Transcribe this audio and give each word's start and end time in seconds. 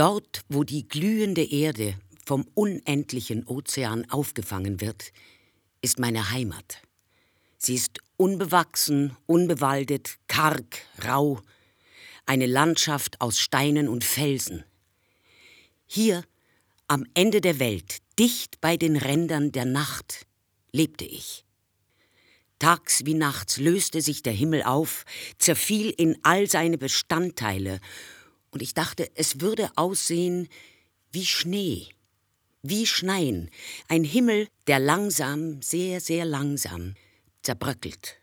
Dort, 0.00 0.46
wo 0.48 0.64
die 0.64 0.88
glühende 0.88 1.44
Erde 1.44 1.94
vom 2.24 2.46
unendlichen 2.54 3.46
Ozean 3.46 4.10
aufgefangen 4.10 4.80
wird, 4.80 5.12
ist 5.82 5.98
meine 5.98 6.30
Heimat. 6.30 6.80
Sie 7.58 7.74
ist 7.74 7.98
unbewachsen, 8.16 9.14
unbewaldet, 9.26 10.16
karg, 10.26 10.78
rau, 11.04 11.42
eine 12.24 12.46
Landschaft 12.46 13.20
aus 13.20 13.38
Steinen 13.38 13.90
und 13.90 14.02
Felsen. 14.02 14.64
Hier, 15.86 16.24
am 16.88 17.04
Ende 17.12 17.42
der 17.42 17.58
Welt, 17.58 17.98
dicht 18.18 18.58
bei 18.62 18.78
den 18.78 18.96
Rändern 18.96 19.52
der 19.52 19.66
Nacht, 19.66 20.26
lebte 20.72 21.04
ich. 21.04 21.44
Tags 22.58 23.04
wie 23.04 23.12
nachts 23.12 23.58
löste 23.58 24.00
sich 24.00 24.22
der 24.22 24.32
Himmel 24.32 24.62
auf, 24.62 25.04
zerfiel 25.36 25.90
in 25.90 26.18
all 26.22 26.48
seine 26.48 26.78
Bestandteile, 26.78 27.80
und 28.50 28.62
ich 28.62 28.74
dachte, 28.74 29.10
es 29.14 29.40
würde 29.40 29.70
aussehen 29.76 30.48
wie 31.12 31.26
Schnee, 31.26 31.88
wie 32.62 32.86
Schneien, 32.86 33.50
ein 33.88 34.04
Himmel, 34.04 34.48
der 34.66 34.78
langsam, 34.78 35.62
sehr, 35.62 36.00
sehr 36.00 36.24
langsam 36.24 36.94
zerbröckelt. 37.42 38.16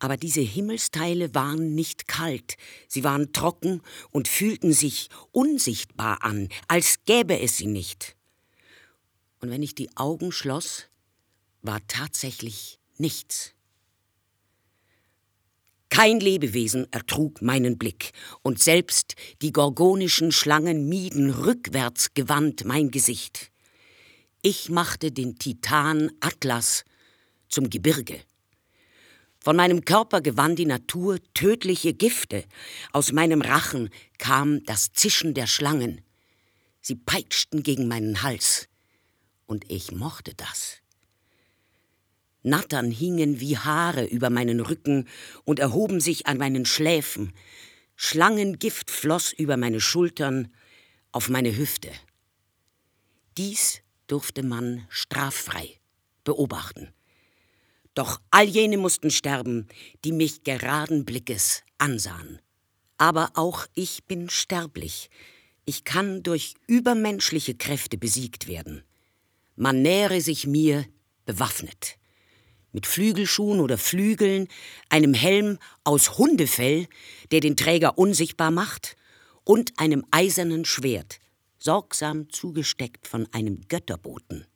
Aber 0.00 0.16
diese 0.16 0.40
Himmelsteile 0.40 1.34
waren 1.34 1.74
nicht 1.74 2.06
kalt, 2.06 2.56
sie 2.86 3.02
waren 3.02 3.32
trocken 3.32 3.82
und 4.10 4.28
fühlten 4.28 4.72
sich 4.72 5.08
unsichtbar 5.32 6.22
an, 6.22 6.48
als 6.68 7.04
gäbe 7.04 7.40
es 7.40 7.56
sie 7.56 7.66
nicht. 7.66 8.16
Und 9.40 9.50
wenn 9.50 9.62
ich 9.62 9.74
die 9.74 9.96
Augen 9.96 10.30
schloss, 10.30 10.86
war 11.62 11.80
tatsächlich 11.88 12.78
nichts. 12.96 13.54
Kein 15.98 16.20
Lebewesen 16.20 16.86
ertrug 16.92 17.42
meinen 17.42 17.76
Blick, 17.76 18.12
und 18.42 18.62
selbst 18.62 19.16
die 19.42 19.50
gorgonischen 19.50 20.30
Schlangen 20.30 20.88
mieden 20.88 21.28
rückwärts 21.28 22.14
gewandt 22.14 22.64
mein 22.64 22.92
Gesicht. 22.92 23.50
Ich 24.40 24.68
machte 24.68 25.10
den 25.10 25.40
Titan 25.40 26.12
Atlas 26.20 26.84
zum 27.48 27.68
Gebirge. 27.68 28.20
Von 29.40 29.56
meinem 29.56 29.84
Körper 29.84 30.20
gewann 30.20 30.54
die 30.54 30.66
Natur 30.66 31.18
tödliche 31.34 31.94
Gifte, 31.94 32.44
aus 32.92 33.10
meinem 33.10 33.42
Rachen 33.42 33.90
kam 34.18 34.62
das 34.66 34.92
Zischen 34.92 35.34
der 35.34 35.48
Schlangen. 35.48 36.02
Sie 36.80 36.94
peitschten 36.94 37.64
gegen 37.64 37.88
meinen 37.88 38.22
Hals, 38.22 38.68
und 39.46 39.68
ich 39.68 39.90
mochte 39.90 40.32
das. 40.36 40.80
Nattern 42.48 42.90
hingen 42.90 43.40
wie 43.40 43.56
Haare 43.56 44.04
über 44.04 44.30
meinen 44.30 44.60
Rücken 44.60 45.08
und 45.44 45.58
erhoben 45.58 46.00
sich 46.00 46.26
an 46.26 46.38
meinen 46.38 46.64
Schläfen. 46.66 47.32
Schlangengift 47.96 48.90
floss 48.90 49.32
über 49.32 49.56
meine 49.56 49.80
Schultern 49.80 50.52
auf 51.12 51.28
meine 51.28 51.56
Hüfte. 51.56 51.90
Dies 53.36 53.82
durfte 54.06 54.42
man 54.42 54.86
straffrei 54.88 55.78
beobachten. 56.24 56.92
Doch 57.94 58.20
all 58.30 58.44
jene 58.44 58.78
mussten 58.78 59.10
sterben, 59.10 59.66
die 60.04 60.12
mich 60.12 60.42
geraden 60.42 61.04
Blickes 61.04 61.62
ansahen. 61.78 62.40
Aber 62.96 63.30
auch 63.34 63.66
ich 63.74 64.04
bin 64.04 64.28
sterblich. 64.28 65.10
Ich 65.64 65.84
kann 65.84 66.22
durch 66.22 66.54
übermenschliche 66.66 67.54
Kräfte 67.54 67.98
besiegt 67.98 68.48
werden. 68.48 68.84
Man 69.56 69.82
nähere 69.82 70.20
sich 70.20 70.46
mir 70.46 70.86
bewaffnet 71.24 71.98
mit 72.72 72.86
Flügelschuhen 72.86 73.60
oder 73.60 73.78
Flügeln, 73.78 74.48
einem 74.88 75.14
Helm 75.14 75.58
aus 75.84 76.18
Hundefell, 76.18 76.86
der 77.30 77.40
den 77.40 77.56
Träger 77.56 77.98
unsichtbar 77.98 78.50
macht, 78.50 78.96
und 79.44 79.78
einem 79.78 80.04
eisernen 80.10 80.66
Schwert, 80.66 81.20
sorgsam 81.58 82.28
zugesteckt 82.28 83.06
von 83.06 83.26
einem 83.32 83.62
Götterboten. 83.68 84.46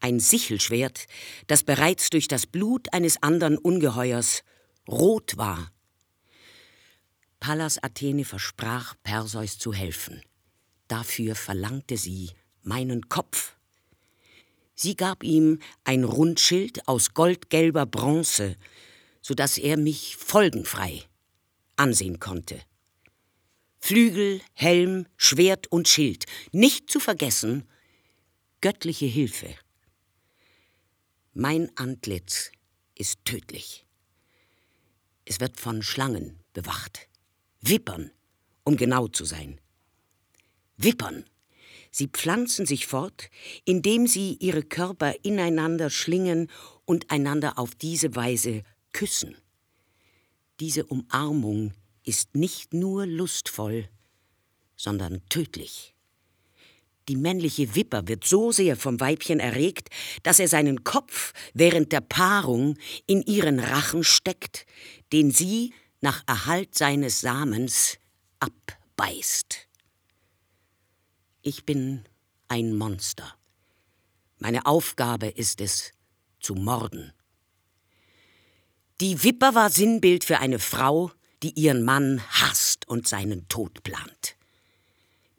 Ein 0.00 0.18
Sichelschwert, 0.18 1.06
das 1.46 1.62
bereits 1.62 2.10
durch 2.10 2.28
das 2.28 2.46
Blut 2.46 2.92
eines 2.92 3.22
anderen 3.22 3.56
Ungeheuers 3.56 4.42
rot 4.88 5.36
war. 5.36 5.70
Pallas 7.38 7.80
Athene 7.82 8.24
versprach, 8.24 8.94
Perseus 9.04 9.58
zu 9.58 9.72
helfen. 9.72 10.22
Dafür 10.88 11.36
verlangte 11.36 11.96
sie 11.96 12.30
meinen 12.62 13.08
Kopf. 13.08 13.45
Sie 14.76 14.94
gab 14.94 15.24
ihm 15.24 15.58
ein 15.84 16.04
Rundschild 16.04 16.86
aus 16.86 17.14
goldgelber 17.14 17.86
Bronze, 17.86 18.56
so 19.22 19.34
dass 19.34 19.56
er 19.56 19.78
mich 19.78 20.16
folgenfrei 20.16 21.02
ansehen 21.76 22.20
konnte. 22.20 22.60
Flügel, 23.80 24.42
Helm, 24.52 25.06
Schwert 25.16 25.66
und 25.72 25.88
Schild, 25.88 26.26
nicht 26.52 26.90
zu 26.90 27.00
vergessen, 27.00 27.66
göttliche 28.60 29.06
Hilfe. 29.06 29.54
Mein 31.32 31.70
Antlitz 31.76 32.50
ist 32.94 33.24
tödlich. 33.24 33.86
Es 35.24 35.40
wird 35.40 35.58
von 35.58 35.82
Schlangen 35.82 36.38
bewacht. 36.52 37.08
Wippern, 37.60 38.10
um 38.64 38.76
genau 38.76 39.08
zu 39.08 39.24
sein. 39.24 39.60
Wippern 40.76 41.24
Sie 41.98 42.08
pflanzen 42.08 42.66
sich 42.66 42.86
fort, 42.86 43.30
indem 43.64 44.06
sie 44.06 44.36
ihre 44.38 44.62
Körper 44.62 45.14
ineinander 45.24 45.88
schlingen 45.88 46.50
und 46.84 47.10
einander 47.10 47.58
auf 47.58 47.74
diese 47.74 48.14
Weise 48.14 48.64
küssen. 48.92 49.34
Diese 50.60 50.84
Umarmung 50.84 51.72
ist 52.04 52.34
nicht 52.34 52.74
nur 52.74 53.06
lustvoll, 53.06 53.88
sondern 54.76 55.22
tödlich. 55.30 55.94
Die 57.08 57.16
männliche 57.16 57.74
Wipper 57.74 58.06
wird 58.08 58.24
so 58.26 58.52
sehr 58.52 58.76
vom 58.76 59.00
Weibchen 59.00 59.40
erregt, 59.40 59.88
dass 60.22 60.38
er 60.38 60.48
seinen 60.48 60.84
Kopf 60.84 61.32
während 61.54 61.92
der 61.92 62.02
Paarung 62.02 62.76
in 63.06 63.22
ihren 63.22 63.58
Rachen 63.58 64.04
steckt, 64.04 64.66
den 65.14 65.30
sie 65.30 65.72
nach 66.02 66.22
Erhalt 66.26 66.74
seines 66.74 67.22
Samens 67.22 67.96
abbeißt. 68.40 69.65
Ich 71.48 71.64
bin 71.64 72.02
ein 72.48 72.76
Monster. 72.76 73.36
Meine 74.40 74.66
Aufgabe 74.66 75.28
ist 75.28 75.60
es, 75.60 75.92
zu 76.40 76.56
morden. 76.56 77.12
Die 79.00 79.22
Wipper 79.22 79.54
war 79.54 79.70
Sinnbild 79.70 80.24
für 80.24 80.40
eine 80.40 80.58
Frau, 80.58 81.12
die 81.44 81.50
ihren 81.50 81.84
Mann 81.84 82.20
hasst 82.30 82.88
und 82.88 83.06
seinen 83.06 83.46
Tod 83.46 83.84
plant. 83.84 84.34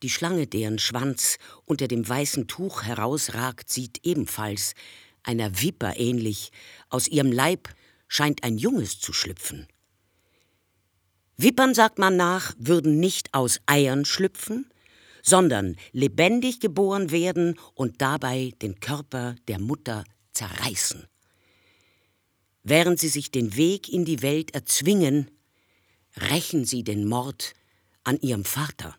Die 0.01 0.09
Schlange, 0.09 0.47
deren 0.47 0.79
Schwanz 0.79 1.39
unter 1.65 1.89
dem 1.89 2.07
weißen 2.07 2.47
Tuch 2.47 2.83
herausragt, 2.83 3.69
sieht 3.69 4.05
ebenfalls 4.05 4.75
einer 5.23 5.61
Wipper 5.61 5.97
ähnlich. 5.97 6.53
Aus 6.87 7.09
ihrem 7.09 7.33
Leib 7.33 7.67
scheint 8.07 8.45
ein 8.45 8.57
Junges 8.57 9.01
zu 9.01 9.11
schlüpfen. 9.11 9.67
Wippern, 11.35 11.73
sagt 11.73 11.99
man 11.99 12.15
nach, 12.15 12.53
würden 12.57 12.97
nicht 12.97 13.33
aus 13.33 13.59
Eiern 13.65 14.05
schlüpfen, 14.05 14.71
sondern 15.27 15.75
lebendig 15.91 16.61
geboren 16.61 17.11
werden 17.11 17.59
und 17.73 18.01
dabei 18.01 18.53
den 18.61 18.79
Körper 18.79 19.35
der 19.49 19.59
Mutter 19.59 20.05
zerreißen. 20.31 21.05
Während 22.63 22.99
sie 22.99 23.09
sich 23.09 23.29
den 23.29 23.57
Weg 23.57 23.89
in 23.89 24.05
die 24.05 24.21
Welt 24.21 24.55
erzwingen, 24.55 25.29
rächen 26.15 26.63
sie 26.63 26.83
den 26.83 27.05
Mord 27.05 27.53
an 28.05 28.17
ihrem 28.21 28.45
Vater. 28.45 28.95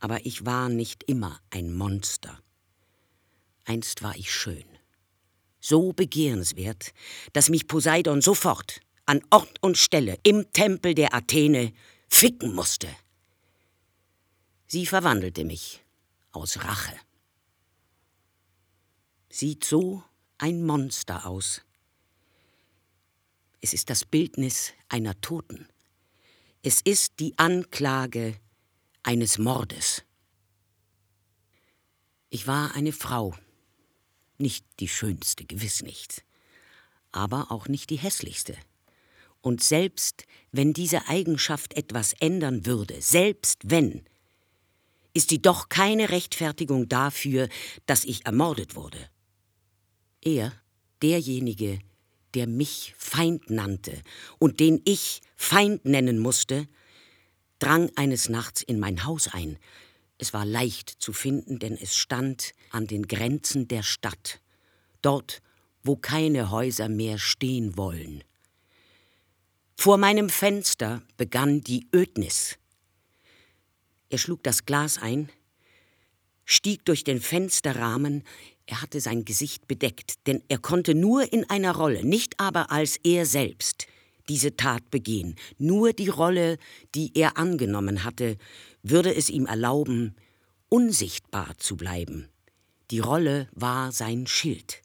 Aber 0.00 0.26
ich 0.26 0.44
war 0.44 0.68
nicht 0.68 1.04
immer 1.04 1.40
ein 1.48 1.72
Monster. 1.72 2.38
Einst 3.64 4.02
war 4.02 4.16
ich 4.16 4.30
schön, 4.30 4.64
so 5.60 5.94
begehrenswert, 5.94 6.92
dass 7.32 7.48
mich 7.48 7.66
Poseidon 7.66 8.20
sofort 8.20 8.80
an 9.06 9.22
Ort 9.30 9.62
und 9.62 9.78
Stelle 9.78 10.18
im 10.24 10.52
Tempel 10.52 10.94
der 10.94 11.14
Athene 11.14 11.72
ficken 12.08 12.54
musste. 12.54 12.88
Sie 14.70 14.84
verwandelte 14.84 15.46
mich 15.46 15.82
aus 16.30 16.58
Rache. 16.62 16.94
Sieht 19.30 19.64
so 19.64 20.02
ein 20.36 20.64
Monster 20.64 21.24
aus. 21.24 21.62
Es 23.62 23.72
ist 23.72 23.88
das 23.88 24.04
Bildnis 24.04 24.74
einer 24.90 25.18
Toten. 25.22 25.66
Es 26.62 26.82
ist 26.82 27.18
die 27.18 27.32
Anklage 27.38 28.38
eines 29.02 29.38
Mordes. 29.38 30.04
Ich 32.28 32.46
war 32.46 32.74
eine 32.74 32.92
Frau, 32.92 33.34
nicht 34.36 34.66
die 34.80 34.88
schönste, 34.88 35.46
gewiss 35.46 35.82
nicht, 35.82 36.24
aber 37.10 37.50
auch 37.50 37.68
nicht 37.68 37.88
die 37.88 37.96
hässlichste. 37.96 38.54
Und 39.40 39.62
selbst 39.62 40.26
wenn 40.52 40.74
diese 40.74 41.08
Eigenschaft 41.08 41.74
etwas 41.74 42.12
ändern 42.12 42.66
würde, 42.66 43.00
selbst 43.00 43.70
wenn, 43.70 44.04
ist 45.18 45.30
sie 45.30 45.42
doch 45.42 45.68
keine 45.68 46.10
Rechtfertigung 46.10 46.88
dafür, 46.88 47.48
dass 47.86 48.04
ich 48.04 48.24
ermordet 48.24 48.76
wurde. 48.76 49.10
Er, 50.22 50.52
derjenige, 51.02 51.80
der 52.34 52.46
mich 52.46 52.94
Feind 52.96 53.50
nannte 53.50 54.00
und 54.38 54.60
den 54.60 54.80
ich 54.84 55.20
Feind 55.34 55.84
nennen 55.84 56.20
musste, 56.20 56.68
drang 57.58 57.90
eines 57.96 58.28
Nachts 58.28 58.62
in 58.62 58.78
mein 58.78 59.04
Haus 59.04 59.26
ein. 59.26 59.58
Es 60.18 60.32
war 60.32 60.46
leicht 60.46 60.88
zu 60.88 61.12
finden, 61.12 61.58
denn 61.58 61.76
es 61.76 61.96
stand 61.96 62.52
an 62.70 62.86
den 62.86 63.08
Grenzen 63.08 63.66
der 63.66 63.82
Stadt, 63.82 64.40
dort, 65.02 65.42
wo 65.82 65.96
keine 65.96 66.52
Häuser 66.52 66.88
mehr 66.88 67.18
stehen 67.18 67.76
wollen. 67.76 68.22
Vor 69.74 69.96
meinem 69.96 70.30
Fenster 70.30 71.02
begann 71.16 71.60
die 71.60 71.88
Ödnis. 71.92 72.56
Er 74.10 74.18
schlug 74.18 74.42
das 74.42 74.64
Glas 74.64 74.98
ein, 74.98 75.28
stieg 76.44 76.84
durch 76.84 77.04
den 77.04 77.20
Fensterrahmen, 77.20 78.24
er 78.66 78.82
hatte 78.82 79.00
sein 79.00 79.24
Gesicht 79.24 79.66
bedeckt, 79.66 80.26
denn 80.26 80.42
er 80.48 80.58
konnte 80.58 80.94
nur 80.94 81.32
in 81.32 81.48
einer 81.48 81.74
Rolle, 81.74 82.04
nicht 82.04 82.38
aber 82.38 82.70
als 82.70 82.98
er 83.02 83.24
selbst, 83.26 83.86
diese 84.28 84.56
Tat 84.56 84.90
begehen. 84.90 85.36
Nur 85.58 85.92
die 85.92 86.08
Rolle, 86.08 86.58
die 86.94 87.12
er 87.14 87.38
angenommen 87.38 88.04
hatte, 88.04 88.36
würde 88.82 89.14
es 89.14 89.30
ihm 89.30 89.46
erlauben, 89.46 90.14
unsichtbar 90.68 91.56
zu 91.56 91.76
bleiben. 91.76 92.28
Die 92.90 92.98
Rolle 92.98 93.48
war 93.52 93.92
sein 93.92 94.26
Schild. 94.26 94.82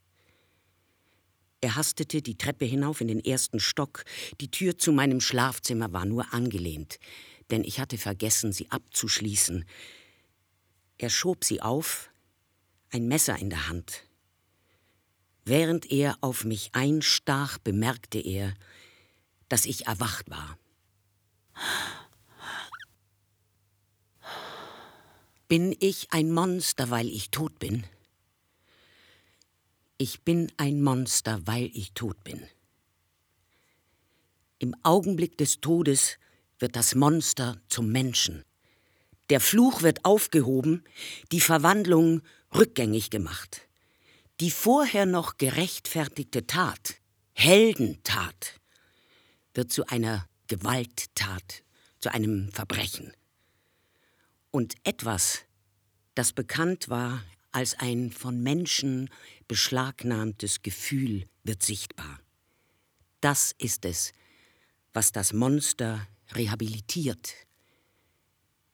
Er 1.61 1.75
hastete 1.77 2.21
die 2.21 2.37
Treppe 2.37 2.65
hinauf 2.65 2.99
in 2.99 3.07
den 3.07 3.23
ersten 3.23 3.61
Stock. 3.61 4.03
Die 4.41 4.51
Tür 4.51 4.77
zu 4.77 4.91
meinem 4.91 5.21
Schlafzimmer 5.21 5.93
war 5.93 6.05
nur 6.05 6.33
angelehnt, 6.33 6.99
denn 7.53 7.63
ich 7.63 7.79
hatte 7.79 7.99
vergessen, 7.99 8.51
sie 8.51 8.71
abzuschließen. 8.71 9.63
Er 10.97 11.11
schob 11.11 11.43
sie 11.43 11.61
auf, 11.61 12.09
ein 12.89 13.07
Messer 13.07 13.37
in 13.37 13.51
der 13.51 13.69
Hand. 13.69 14.05
Während 15.45 15.91
er 15.91 16.17
auf 16.21 16.45
mich 16.45 16.73
einstach, 16.73 17.59
bemerkte 17.59 18.17
er, 18.17 18.55
dass 19.49 19.65
ich 19.65 19.85
erwacht 19.85 20.31
war. 20.31 20.57
Bin 25.47 25.75
ich 25.79 26.11
ein 26.11 26.31
Monster, 26.31 26.89
weil 26.89 27.07
ich 27.07 27.29
tot 27.29 27.59
bin? 27.59 27.83
Ich 29.99 30.21
bin 30.21 30.51
ein 30.57 30.81
Monster, 30.81 31.45
weil 31.45 31.69
ich 31.75 31.91
tot 31.91 32.23
bin. 32.23 32.41
Im 34.57 34.75
Augenblick 34.81 35.37
des 35.37 35.61
Todes 35.61 36.17
wird 36.63 36.77
das 36.77 36.95
Monster 36.95 37.57
zum 37.67 37.91
Menschen. 37.91 38.45
Der 39.29 39.41
Fluch 39.41 39.81
wird 39.81 40.05
aufgehoben, 40.05 40.85
die 41.33 41.41
Verwandlung 41.41 42.21
rückgängig 42.55 43.09
gemacht. 43.09 43.67
Die 44.39 44.49
vorher 44.49 45.05
noch 45.05 45.35
gerechtfertigte 45.35 46.47
Tat, 46.47 47.01
Heldentat, 47.33 48.61
wird 49.53 49.73
zu 49.73 49.85
einer 49.87 50.25
Gewalttat, 50.47 51.63
zu 51.99 52.13
einem 52.13 52.49
Verbrechen. 52.53 53.11
Und 54.49 54.75
etwas, 54.85 55.39
das 56.15 56.31
bekannt 56.31 56.87
war 56.87 57.25
als 57.51 57.77
ein 57.77 58.09
von 58.09 58.41
Menschen 58.41 59.09
beschlagnahmtes 59.49 60.61
Gefühl, 60.61 61.25
wird 61.43 61.61
sichtbar. 61.61 62.21
Das 63.19 63.53
ist 63.57 63.83
es, 63.83 64.13
was 64.93 65.11
das 65.11 65.33
Monster 65.33 66.07
rehabilitiert. 66.35 67.33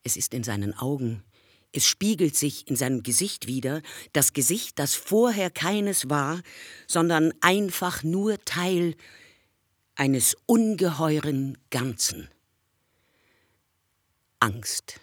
Es 0.04 0.18
ist 0.18 0.34
in 0.34 0.44
seinen 0.44 0.74
Augen, 0.78 1.24
es 1.72 1.86
spiegelt 1.86 2.36
sich 2.36 2.68
in 2.68 2.76
seinem 2.76 3.04
Gesicht 3.04 3.48
wieder, 3.48 3.82
das 4.14 4.34
Gesicht, 4.34 4.80
das 4.80 4.96
vorher 4.96 5.52
keines 5.52 6.10
war, 6.10 6.42
sondern 6.88 7.32
einfach 7.42 8.04
nur 8.04 8.44
Teil 8.44 8.96
eines 9.96 10.36
ungeheuren 10.46 11.58
Ganzen. 11.70 12.30
Angst. 14.40 15.00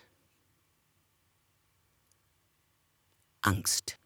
Angst. 3.42 3.98